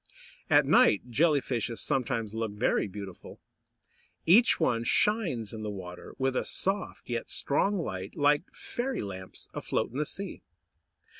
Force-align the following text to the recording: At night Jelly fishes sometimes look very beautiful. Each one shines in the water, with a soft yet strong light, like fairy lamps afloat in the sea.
At 0.49 0.65
night 0.65 1.11
Jelly 1.11 1.41
fishes 1.41 1.79
sometimes 1.79 2.33
look 2.33 2.53
very 2.53 2.87
beautiful. 2.87 3.39
Each 4.25 4.59
one 4.59 4.83
shines 4.83 5.53
in 5.53 5.61
the 5.61 5.69
water, 5.69 6.15
with 6.17 6.35
a 6.35 6.43
soft 6.43 7.07
yet 7.07 7.29
strong 7.29 7.77
light, 7.77 8.17
like 8.17 8.51
fairy 8.51 9.03
lamps 9.03 9.47
afloat 9.53 9.91
in 9.91 9.97
the 9.99 10.05
sea. 10.07 10.41